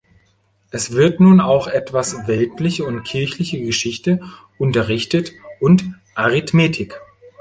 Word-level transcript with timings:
Es 0.71 0.93
wird 0.93 1.19
nun 1.19 1.39
auch 1.39 1.67
etwas 1.67 2.25
weltliche 2.27 2.85
und 2.85 3.03
kirchliche 3.03 3.63
Geschichte 3.63 4.19
unterrichtet 4.57 5.31
und 5.59 5.93
Arithmetik. 6.15 6.99